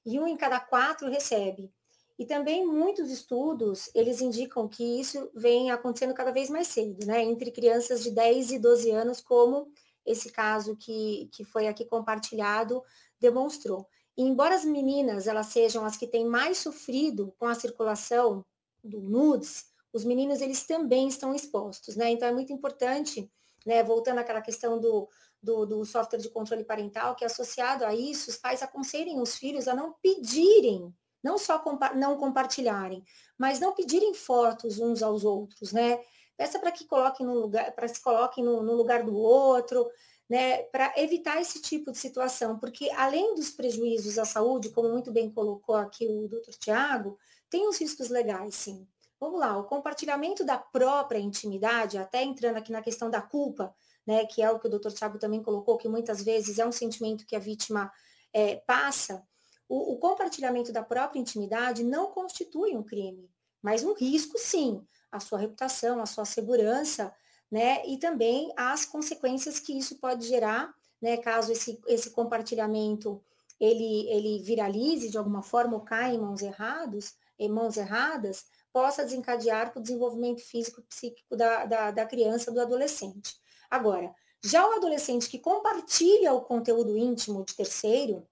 [0.05, 1.71] E um em cada quatro recebe.
[2.19, 7.23] E também muitos estudos, eles indicam que isso vem acontecendo cada vez mais cedo, né?
[7.23, 9.71] Entre crianças de 10 e 12 anos, como
[10.05, 12.83] esse caso que, que foi aqui compartilhado
[13.19, 13.87] demonstrou.
[14.17, 18.45] E embora as meninas elas sejam as que têm mais sofrido com a circulação
[18.83, 22.09] do nudes, os meninos eles também estão expostos, né?
[22.09, 23.31] Então é muito importante,
[23.65, 23.83] né?
[23.83, 25.07] Voltando àquela questão do,
[25.41, 29.35] do, do software de controle parental, que é associado a isso, os pais aconselhem os
[29.35, 33.03] filhos a não pedirem não só compa não compartilharem,
[33.37, 35.99] mas não pedirem fotos uns aos outros, né?
[36.37, 39.89] Peça para que coloquem no lugar, para se coloquem no, no lugar do outro,
[40.29, 40.63] né?
[40.63, 45.31] Para evitar esse tipo de situação, porque além dos prejuízos à saúde, como muito bem
[45.31, 47.17] colocou aqui o doutor Tiago,
[47.49, 48.87] tem os riscos legais, sim.
[49.19, 53.73] Vamos lá, o compartilhamento da própria intimidade, até entrando aqui na questão da culpa,
[54.05, 56.71] né, que é o que o doutor Tiago também colocou, que muitas vezes é um
[56.71, 57.91] sentimento que a vítima
[58.33, 59.25] é, passa,
[59.69, 63.29] o, o compartilhamento da própria intimidade não constitui um crime,
[63.61, 67.13] mas um risco, sim, à sua reputação, à sua segurança,
[67.49, 67.85] né?
[67.85, 71.17] E também as consequências que isso pode gerar, né?
[71.17, 73.23] Caso esse, esse compartilhamento
[73.59, 79.03] ele, ele viralize de alguma forma ou caia em mãos errados, em mãos erradas, possa
[79.03, 83.35] desencadear para o desenvolvimento físico e psíquico da, da, da criança, do adolescente.
[83.69, 88.27] Agora, já o adolescente que compartilha o conteúdo íntimo de terceiro,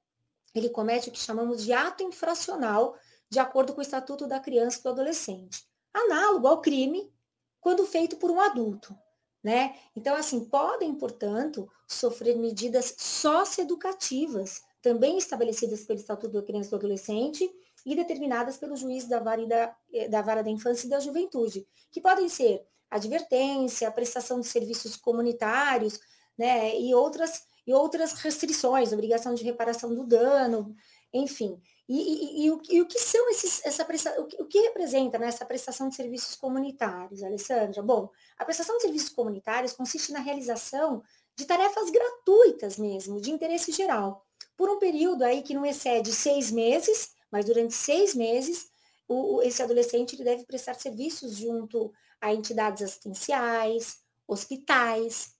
[0.53, 2.97] ele comete o que chamamos de ato infracional,
[3.29, 5.65] de acordo com o Estatuto da Criança e do Adolescente.
[5.93, 7.11] Análogo ao crime
[7.59, 8.95] quando feito por um adulto.
[9.43, 9.75] Né?
[9.95, 16.75] Então, assim, podem, portanto, sofrer medidas socioeducativas, também estabelecidas pelo Estatuto da Criança e do
[16.75, 17.49] Adolescente
[17.85, 21.67] e determinadas pelo juiz da vara da, eh, da, vara da Infância e da Juventude,
[21.91, 25.99] que podem ser advertência, prestação de serviços comunitários,
[26.37, 30.75] né, e outras e outras restrições, obrigação de reparação do dano,
[31.13, 31.61] enfim.
[31.93, 34.61] E, e, e, o, e o, que são esses, essa prestação, o que, o que
[34.61, 37.83] representa né, essa prestação de serviços comunitários, Alessandra?
[37.83, 41.03] Bom, a prestação de serviços comunitários consiste na realização
[41.35, 44.25] de tarefas gratuitas mesmo, de interesse geral,
[44.55, 48.69] por um período aí que não excede seis meses, mas durante seis meses,
[49.05, 55.33] o, esse adolescente ele deve prestar serviços junto a entidades assistenciais, hospitais,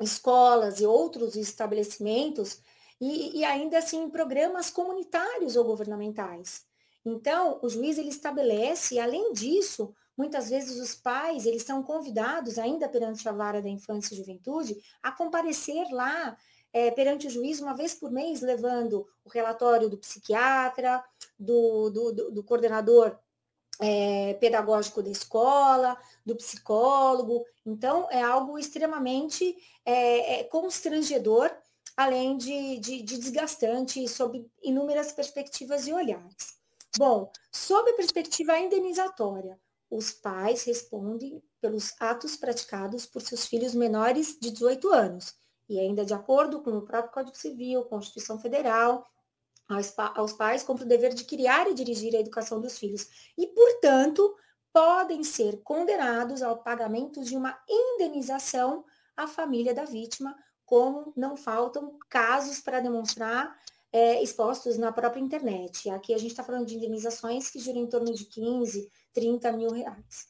[0.00, 2.60] escolas e outros estabelecimentos,
[3.00, 6.66] e, e ainda assim programas comunitários ou governamentais.
[7.04, 12.88] Então, o juiz ele estabelece, além disso, muitas vezes os pais, eles são convidados, ainda
[12.88, 16.36] perante a vara da infância e juventude, a comparecer lá
[16.72, 21.02] é, perante o juiz uma vez por mês, levando o relatório do psiquiatra,
[21.38, 23.16] do, do, do, do coordenador
[23.80, 27.44] é, pedagógico da escola, do psicólogo.
[27.64, 29.56] Então, é algo extremamente
[29.86, 31.50] é constrangedor,
[31.98, 36.56] além de, de, de desgastante, sob inúmeras perspectivas e olhares.
[36.96, 39.58] Bom, sob a perspectiva indenizatória,
[39.90, 45.34] os pais respondem pelos atos praticados por seus filhos menores de 18 anos,
[45.68, 49.04] e ainda de acordo com o próprio Código Civil, Constituição Federal,
[49.68, 53.48] aos, aos pais cumpre o dever de criar e dirigir a educação dos filhos e,
[53.48, 54.36] portanto,
[54.72, 58.84] podem ser condenados ao pagamento de uma indenização
[59.16, 60.36] à família da vítima,
[60.68, 63.58] como não faltam casos para demonstrar
[63.90, 65.88] é, expostos na própria internet.
[65.88, 69.70] Aqui a gente está falando de indenizações que giram em torno de 15, 30 mil
[69.70, 70.28] reais.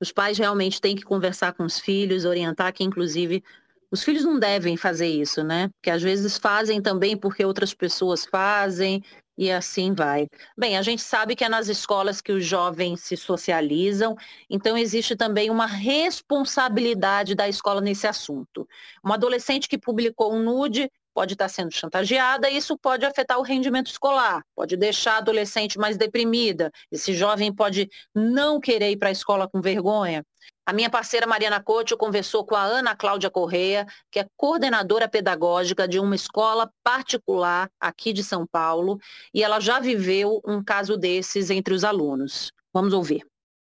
[0.00, 3.44] Os pais realmente têm que conversar com os filhos, orientar que, inclusive,
[3.88, 5.68] os filhos não devem fazer isso, né?
[5.68, 9.04] Porque às vezes fazem também porque outras pessoas fazem
[9.38, 10.26] e assim vai.
[10.56, 14.16] Bem, a gente sabe que é nas escolas que os jovens se socializam,
[14.50, 18.68] então existe também uma responsabilidade da escola nesse assunto.
[19.04, 23.42] Um adolescente que publicou um nude pode estar sendo chantageada e isso pode afetar o
[23.42, 29.08] rendimento escolar, pode deixar a adolescente mais deprimida, esse jovem pode não querer ir para
[29.08, 30.24] a escola com vergonha.
[30.68, 35.88] A minha parceira Mariana Couto conversou com a Ana Cláudia Correia, que é coordenadora pedagógica
[35.88, 38.98] de uma escola particular aqui de São Paulo,
[39.32, 42.52] e ela já viveu um caso desses entre os alunos.
[42.70, 43.24] Vamos ouvir.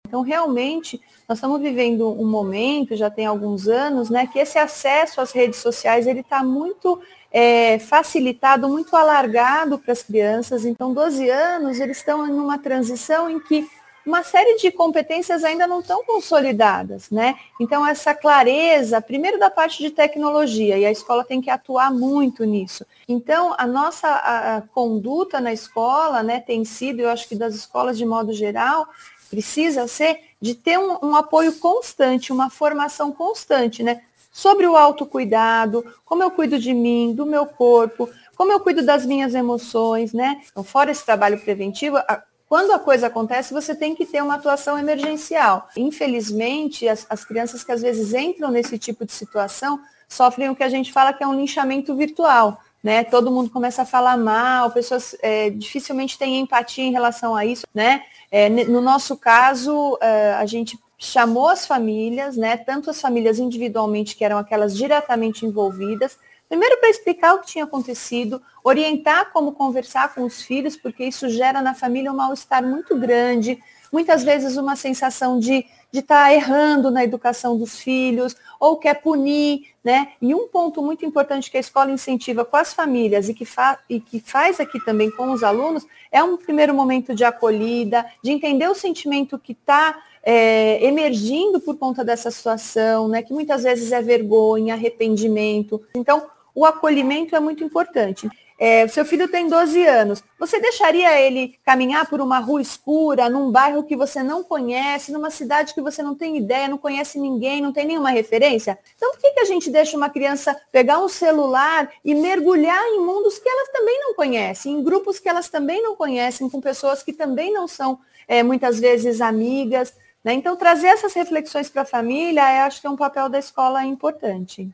[0.08, 5.20] Então, realmente, nós estamos vivendo um momento, já tem alguns anos, né, que esse acesso
[5.20, 6.98] às redes sociais ele está muito
[7.30, 10.64] é, facilitado, muito alargado para as crianças.
[10.64, 13.68] Então, 12 anos, eles estão em uma transição em que
[14.06, 17.34] uma série de competências ainda não estão consolidadas, né?
[17.60, 22.44] Então, essa clareza, primeiro da parte de tecnologia, e a escola tem que atuar muito
[22.44, 22.86] nisso.
[23.08, 27.54] Então, a nossa a, a conduta na escola, né, tem sido, eu acho que das
[27.56, 28.86] escolas de modo geral,
[29.28, 34.02] precisa ser de ter um, um apoio constante, uma formação constante, né?
[34.30, 39.04] Sobre o autocuidado, como eu cuido de mim, do meu corpo, como eu cuido das
[39.04, 40.42] minhas emoções, né?
[40.50, 44.34] Então, fora esse trabalho preventivo, a, quando a coisa acontece, você tem que ter uma
[44.34, 45.68] atuação emergencial.
[45.76, 50.62] Infelizmente, as, as, crianças que às vezes entram nesse tipo de situação sofrem o que
[50.62, 52.60] a gente fala que é um linchamento virtual.
[52.82, 53.02] Né?
[53.02, 57.66] Todo mundo começa a falar mal, pessoas é, dificilmente têm empatia em relação a isso.
[57.74, 58.04] Né?
[58.30, 62.56] É, no nosso caso, é, a gente chamou as famílias, né?
[62.56, 66.16] tanto as famílias individualmente, que eram aquelas diretamente envolvidas,
[66.48, 71.28] Primeiro, para explicar o que tinha acontecido, orientar como conversar com os filhos, porque isso
[71.28, 73.58] gera na família um mal-estar muito grande,
[73.92, 79.68] muitas vezes uma sensação de estar tá errando na educação dos filhos, ou quer punir,
[79.82, 80.08] né?
[80.20, 83.46] E um ponto muito importante que a escola incentiva com as famílias e que,
[83.88, 88.30] e que faz aqui também com os alunos é um primeiro momento de acolhida, de
[88.30, 93.22] entender o sentimento que está é, emergindo por conta dessa situação, né?
[93.22, 95.80] Que muitas vezes é vergonha, arrependimento.
[95.94, 98.28] Então, o acolhimento é muito importante.
[98.58, 100.24] É, seu filho tem 12 anos.
[100.38, 105.30] Você deixaria ele caminhar por uma rua escura, num bairro que você não conhece, numa
[105.30, 108.78] cidade que você não tem ideia, não conhece ninguém, não tem nenhuma referência?
[108.96, 113.00] Então, por que, que a gente deixa uma criança pegar um celular e mergulhar em
[113.00, 117.02] mundos que elas também não conhecem, em grupos que elas também não conhecem, com pessoas
[117.02, 119.92] que também não são, é, muitas vezes, amigas?
[120.24, 120.32] Né?
[120.32, 123.84] Então, trazer essas reflexões para a família, eu acho que é um papel da escola
[123.84, 124.72] importante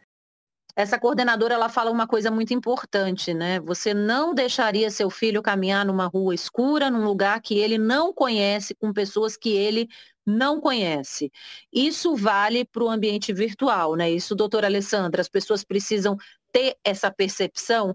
[0.75, 3.61] essa coordenadora ela fala uma coisa muito importante, né?
[3.61, 8.75] Você não deixaria seu filho caminhar numa rua escura, num lugar que ele não conhece,
[8.75, 9.89] com pessoas que ele
[10.25, 11.31] não conhece.
[11.73, 14.11] Isso vale para o ambiente virtual, né?
[14.11, 16.17] Isso, doutora Alessandra, as pessoas precisam
[16.51, 17.95] ter essa percepção?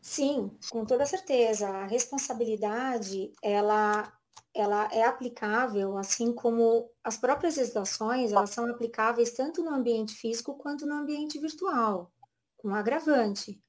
[0.00, 1.68] Sim, com toda certeza.
[1.68, 4.12] A responsabilidade, ela
[4.54, 10.54] ela é aplicável, assim como as próprias legislações, elas são aplicáveis tanto no ambiente físico
[10.54, 12.10] quanto no ambiente virtual,
[12.56, 13.62] com agravante.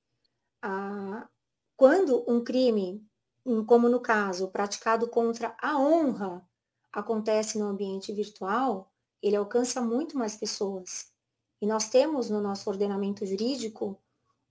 [0.62, 1.28] Ah,
[1.78, 3.06] quando um crime,
[3.66, 6.46] como no caso, praticado contra a honra,
[6.92, 8.92] acontece no ambiente virtual,
[9.22, 11.12] ele alcança muito mais pessoas.
[11.62, 14.00] E nós temos no nosso ordenamento jurídico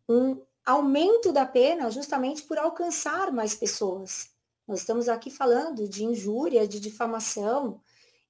[0.08, 4.30] um aumento da pena justamente por alcançar mais pessoas.
[4.70, 7.80] Nós estamos aqui falando de injúria, de difamação.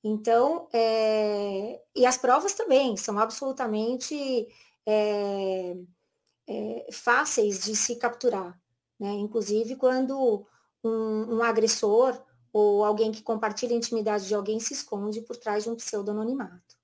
[0.02, 4.48] Então, é, e as provas também são absolutamente
[4.86, 5.76] é,
[6.48, 8.58] é, fáceis de se capturar.
[8.98, 9.10] Né?
[9.12, 10.46] Inclusive, quando
[10.82, 12.18] um, um agressor
[12.50, 16.74] ou alguém que compartilha a intimidade de alguém se esconde por trás de um pseudononimato.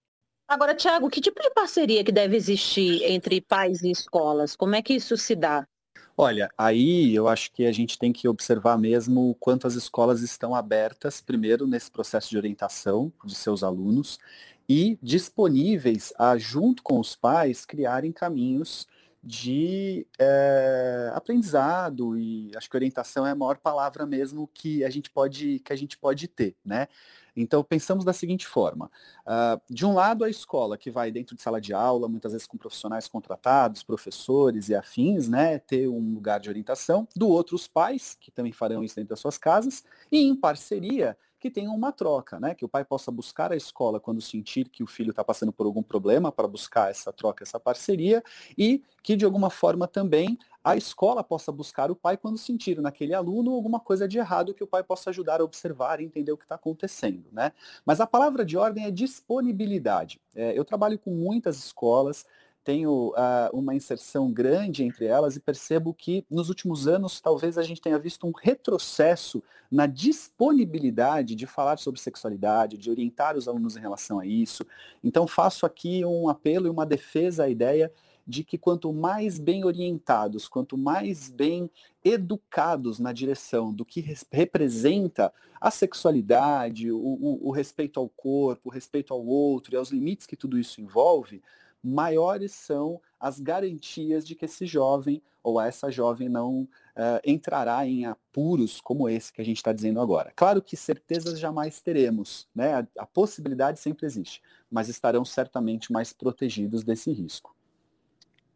[0.47, 4.55] Agora, Tiago, que tipo de parceria que deve existir entre pais e escolas?
[4.55, 5.67] Como é que isso se dá?
[6.19, 10.23] Olha, aí eu acho que a gente tem que observar mesmo o quanto as escolas
[10.23, 14.19] estão abertas, primeiro, nesse processo de orientação de seus alunos
[14.69, 18.87] e disponíveis a, junto com os pais, criarem caminhos
[19.23, 25.11] de é, aprendizado e acho que orientação é a maior palavra mesmo que a gente
[25.11, 26.87] pode que a gente pode ter, né?
[27.37, 28.91] Então pensamos da seguinte forma:
[29.27, 32.47] uh, de um lado a escola que vai dentro de sala de aula, muitas vezes
[32.47, 37.07] com profissionais contratados, professores e afins, né, ter um lugar de orientação.
[37.15, 41.17] Do outro os pais que também farão isso dentro das suas casas e em parceria
[41.47, 42.55] que tenham uma troca, né?
[42.55, 45.65] Que o pai possa buscar a escola quando sentir que o filho está passando por
[45.65, 48.23] algum problema para buscar essa troca, essa parceria,
[48.59, 53.15] e que de alguma forma também a escola possa buscar o pai quando sentir naquele
[53.15, 56.37] aluno alguma coisa de errado que o pai possa ajudar a observar e entender o
[56.37, 57.53] que está acontecendo, né?
[57.85, 60.21] Mas a palavra de ordem é disponibilidade.
[60.35, 62.27] É, eu trabalho com muitas escolas,
[62.67, 67.63] tenho uh, uma inserção grande entre elas e percebo que nos últimos anos talvez a
[67.63, 73.77] gente tenha visto um retrocesso na disponibilidade de falar sobre sexualidade, de orientar os alunos
[73.77, 74.67] em relação a isso.
[75.05, 77.93] Então faço aqui um apelo e uma defesa à ideia
[78.27, 81.71] de que quanto mais bem orientados, quanto mais bem
[82.05, 88.73] educados na direção do que representa a sexualidade, o, o, o respeito ao corpo, o
[88.73, 91.41] respeito ao outro e aos limites que tudo isso envolve,
[91.87, 98.05] maiores são as garantias de que esse jovem ou essa jovem não uh, entrará em
[98.05, 100.33] apuros como esse que a gente está dizendo agora.
[100.35, 102.75] Claro que certezas jamais teremos, né?
[102.75, 107.55] A, a possibilidade sempre existe, mas estarão certamente mais protegidos desse risco.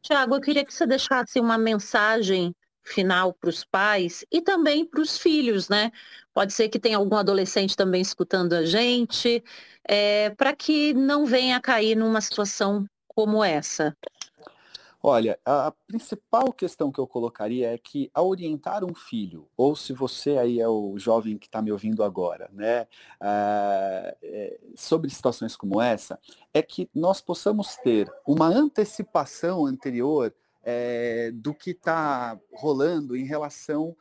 [0.03, 5.01] Tiago, eu queria que você deixasse uma mensagem final para os pais e também para
[5.01, 5.93] os filhos, né?
[6.35, 9.45] Pode ser que tenha algum adolescente também escutando a gente,
[9.87, 13.97] é, para que não venha cair numa situação como essa?
[15.03, 19.95] Olha, a principal questão que eu colocaria é que ao orientar um filho, ou se
[19.95, 22.87] você aí é o jovem que está me ouvindo agora, né,
[23.19, 26.21] uh, sobre situações como essa,
[26.53, 33.97] é que nós possamos ter uma antecipação anterior é, do que está rolando em relação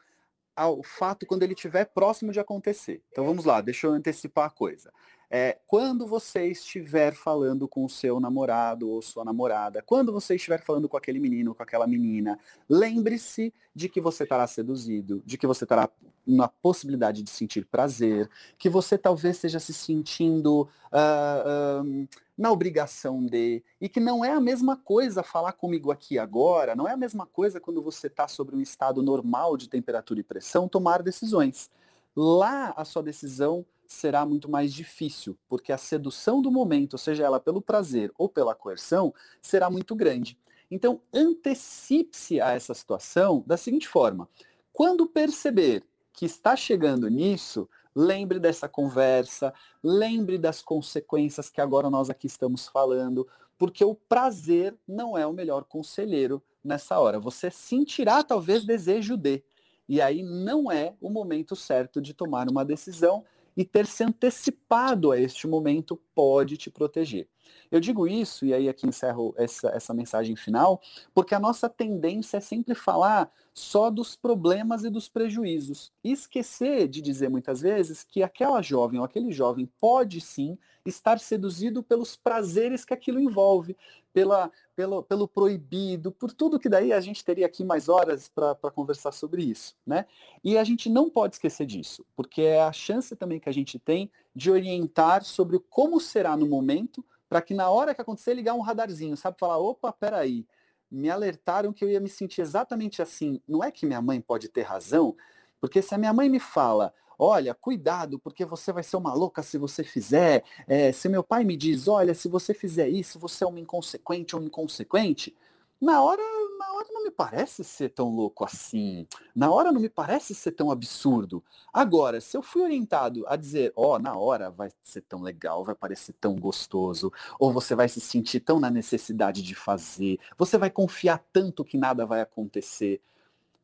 [0.54, 3.02] ao fato quando ele estiver próximo de acontecer.
[3.10, 4.92] Então vamos lá, deixa eu antecipar a coisa.
[5.32, 10.64] É, quando você estiver falando com o seu namorado ou sua namorada, quando você estiver
[10.64, 15.46] falando com aquele menino, com aquela menina, lembre-se de que você estará seduzido, de que
[15.46, 15.88] você estará
[16.26, 23.24] na possibilidade de sentir prazer, que você talvez esteja se sentindo uh, uh, na obrigação
[23.24, 26.98] de, e que não é a mesma coisa falar comigo aqui agora, não é a
[26.98, 31.70] mesma coisa quando você está sobre um estado normal de temperatura e pressão, tomar decisões.
[32.16, 37.40] Lá a sua decisão será muito mais difícil, porque a sedução do momento, seja ela
[37.40, 40.38] pelo prazer ou pela coerção, será muito grande.
[40.70, 44.30] Então, antecipe-se a essa situação da seguinte forma:
[44.72, 49.52] quando perceber que está chegando nisso, lembre dessa conversa,
[49.84, 55.34] lembre das consequências que agora nós aqui estamos falando, porque o prazer não é o
[55.34, 57.20] melhor conselheiro nessa hora.
[57.20, 59.44] Você sentirá talvez desejo de,
[59.88, 63.26] e aí não é o momento certo de tomar uma decisão
[63.60, 67.28] e ter se antecipado a este momento pode te proteger.
[67.72, 70.82] Eu digo isso, e aí aqui encerro essa, essa mensagem final,
[71.14, 75.92] porque a nossa tendência é sempre falar só dos problemas e dos prejuízos.
[76.04, 81.20] E esquecer de dizer muitas vezes que aquela jovem ou aquele jovem pode sim estar
[81.20, 83.76] seduzido pelos prazeres que aquilo envolve,
[84.14, 88.72] pela, pelo, pelo proibido, por tudo que daí a gente teria aqui mais horas para
[88.72, 89.76] conversar sobre isso.
[89.86, 90.06] Né?
[90.44, 93.78] E a gente não pode esquecer disso, porque é a chance também que a gente
[93.78, 98.56] tem de orientar sobre como será no momento, para que na hora que acontecer ligar
[98.56, 99.38] um radarzinho, sabe?
[99.40, 100.46] Falar, opa, peraí,
[100.92, 103.40] me alertaram que eu ia me sentir exatamente assim.
[103.48, 105.16] Não é que minha mãe pode ter razão,
[105.62, 109.44] porque se a minha mãe me fala, olha, cuidado, porque você vai ser uma louca
[109.44, 110.44] se você fizer.
[110.68, 114.36] É, se meu pai me diz, olha, se você fizer isso, você é uma inconsequente
[114.36, 115.36] ou um inconsequente.
[115.80, 116.22] Na hora,
[116.60, 119.08] na hora não me parece ser tão louco assim.
[119.34, 121.42] Na hora não me parece ser tão absurdo.
[121.72, 125.64] Agora, se eu fui orientado a dizer, ó, oh, na hora vai ser tão legal,
[125.64, 130.58] vai parecer tão gostoso, ou você vai se sentir tão na necessidade de fazer, você
[130.58, 133.02] vai confiar tanto que nada vai acontecer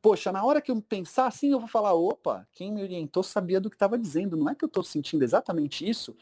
[0.02, 3.60] poxa, na hora que eu pensar assim, eu vou falar, opa, quem me orientou sabia
[3.60, 6.16] do que estava dizendo, não é que eu estou sentindo exatamente isso?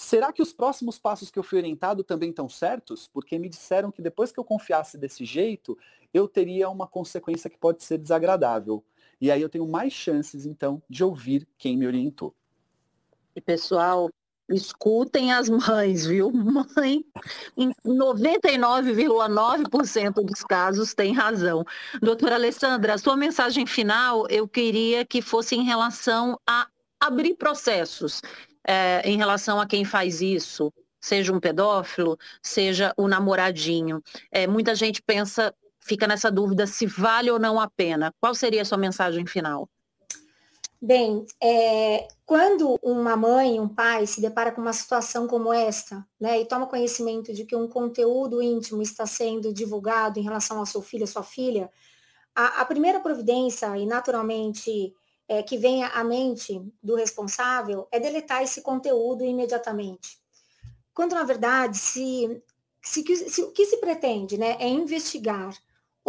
[0.00, 3.08] Será que os próximos passos que eu fui orientado também estão certos?
[3.12, 5.76] Porque me disseram que depois que eu confiasse desse jeito,
[6.12, 8.84] eu teria uma consequência que pode ser desagradável.
[9.20, 12.34] E aí eu tenho mais chances, então, de ouvir quem me orientou.
[13.34, 14.08] E pessoal,
[14.50, 16.32] Escutem as mães, viu?
[16.32, 17.04] Mãe,
[17.54, 21.62] em 99,9% dos casos tem razão.
[22.00, 26.66] Doutora Alessandra, a sua mensagem final eu queria que fosse em relação a
[26.98, 28.22] abrir processos
[28.66, 34.02] é, em relação a quem faz isso, seja um pedófilo, seja o namoradinho.
[34.30, 38.12] É, muita gente pensa, fica nessa dúvida se vale ou não a pena.
[38.20, 39.68] Qual seria a sua mensagem final?
[40.80, 46.40] Bem, é, quando uma mãe, um pai se depara com uma situação como esta, né,
[46.40, 50.80] e toma conhecimento de que um conteúdo íntimo está sendo divulgado em relação ao seu
[50.80, 51.68] filho, à sua filha,
[52.32, 54.94] a, a primeira providência, e naturalmente
[55.26, 60.16] é, que vem à mente do responsável, é deletar esse conteúdo imediatamente.
[60.94, 62.40] Quando, na verdade, se,
[62.80, 65.52] se, se o que se pretende né, é investigar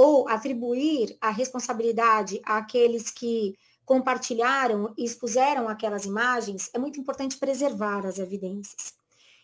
[0.02, 8.06] ou atribuir a responsabilidade àqueles que compartilharam e expuseram aquelas imagens, é muito importante preservar
[8.06, 8.93] as evidências.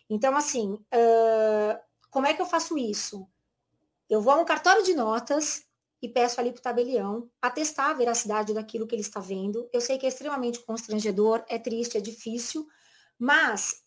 [0.08, 1.78] Então, assim, uh,
[2.10, 3.28] como é que eu faço isso?
[4.08, 5.62] Eu vou a um cartório de notas
[6.00, 9.68] e peço ali para o tabelião atestar a veracidade daquilo que ele está vendo.
[9.74, 12.66] Eu sei que é extremamente constrangedor, é triste, é difícil,
[13.18, 13.82] mas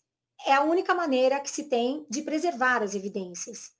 [0.46, 3.72] é a única maneira que se tem de preservar as evidências.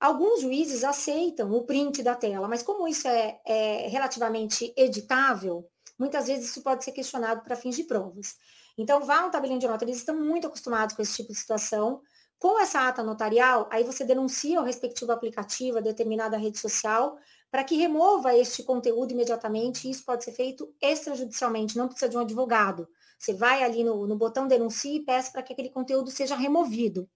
[0.00, 5.68] Alguns juízes aceitam o print da tela, mas como isso é, é relativamente editável,
[5.98, 8.36] muitas vezes isso pode ser questionado para fins de provas.
[8.76, 12.00] Então, vá um tabelinho de nota, eles estão muito acostumados com esse tipo de situação.
[12.38, 17.18] Com essa ata notarial, aí você denuncia o respectivo aplicativo, a determinada rede social,
[17.50, 19.90] para que remova este conteúdo imediatamente.
[19.90, 22.88] Isso pode ser feito extrajudicialmente, não precisa de um advogado.
[23.18, 27.10] Você vai ali no, no botão denuncie e peça para que aquele conteúdo seja removido.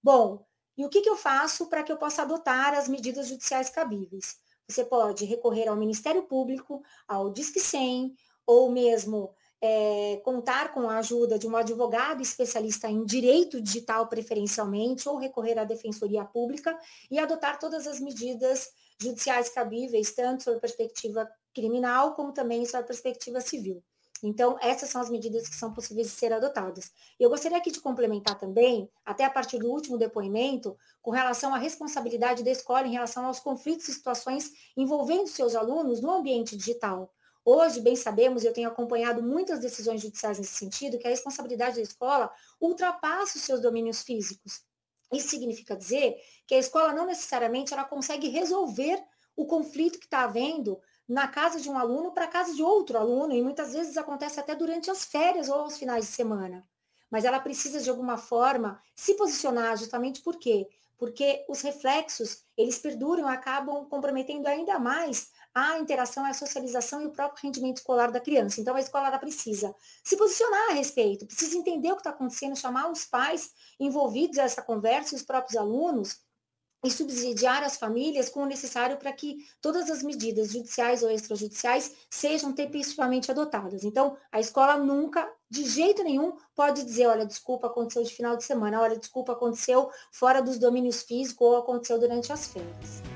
[0.00, 0.46] Bom,
[0.76, 4.36] e o que, que eu faço para que eu possa adotar as medidas judiciais cabíveis?
[4.66, 8.14] Você pode recorrer ao Ministério Público, ao Disque 100,
[8.46, 15.08] ou mesmo é, contar com a ajuda de um advogado especialista em direito digital preferencialmente,
[15.08, 16.76] ou recorrer à Defensoria Pública
[17.10, 18.70] e adotar todas as medidas
[19.00, 23.82] judiciais cabíveis, tanto sob perspectiva criminal, como também sob perspectiva civil.
[24.22, 26.92] Então, essas são as medidas que são possíveis de ser adotadas.
[27.18, 31.58] Eu gostaria aqui de complementar também, até a partir do último depoimento, com relação à
[31.58, 37.12] responsabilidade da escola em relação aos conflitos e situações envolvendo seus alunos no ambiente digital.
[37.44, 41.82] Hoje, bem sabemos, eu tenho acompanhado muitas decisões judiciais nesse sentido, que a responsabilidade da
[41.82, 44.62] escola ultrapassa os seus domínios físicos.
[45.12, 46.16] Isso significa dizer
[46.46, 49.02] que a escola não necessariamente ela consegue resolver
[49.34, 52.98] o conflito que está havendo na casa de um aluno para a casa de outro
[52.98, 56.66] aluno, e muitas vezes acontece até durante as férias ou aos finais de semana.
[57.10, 60.68] Mas ela precisa, de alguma forma, se posicionar justamente por quê?
[60.96, 67.10] Porque os reflexos, eles perduram acabam comprometendo ainda mais a interação, a socialização e o
[67.10, 68.60] próprio rendimento escolar da criança.
[68.60, 72.56] Então, a escola ela precisa se posicionar a respeito, precisa entender o que está acontecendo,
[72.56, 76.18] chamar os pais envolvidos a essa conversa e os próprios alunos
[76.84, 81.92] e subsidiar as famílias com o necessário para que todas as medidas judiciais ou extrajudiciais
[82.10, 83.84] sejam tempestivamente adotadas.
[83.84, 88.44] Então, a escola nunca, de jeito nenhum, pode dizer, olha, desculpa, aconteceu de final de
[88.44, 93.11] semana, olha, desculpa, aconteceu fora dos domínios físicos ou aconteceu durante as férias.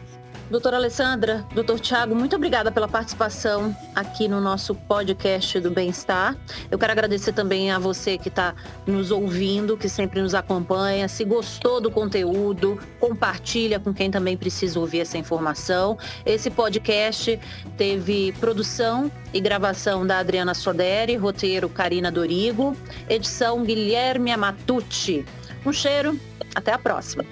[0.49, 6.37] Doutora Alessandra, doutor Tiago, muito obrigada pela participação aqui no nosso podcast do Bem-Estar.
[6.71, 8.55] Eu quero agradecer também a você que está
[8.87, 11.09] nos ouvindo, que sempre nos acompanha.
[11.09, 15.99] Se gostou do conteúdo, compartilha com quem também precisa ouvir essa informação.
[16.25, 17.41] Esse podcast
[17.77, 22.77] teve produção e gravação da Adriana Soderi, roteiro Karina Dorigo,
[23.09, 25.25] edição Guilherme Amatucci.
[25.65, 26.17] Um cheiro,
[26.55, 27.25] até a próxima.